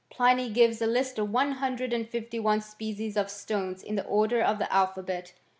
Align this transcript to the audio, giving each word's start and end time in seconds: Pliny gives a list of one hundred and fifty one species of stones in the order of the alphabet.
Pliny 0.09 0.49
gives 0.49 0.81
a 0.81 0.87
list 0.87 1.19
of 1.19 1.29
one 1.29 1.51
hundred 1.51 1.93
and 1.93 2.09
fifty 2.09 2.39
one 2.39 2.59
species 2.61 3.15
of 3.15 3.29
stones 3.29 3.83
in 3.83 3.93
the 3.93 4.05
order 4.05 4.41
of 4.41 4.57
the 4.57 4.73
alphabet. 4.73 5.33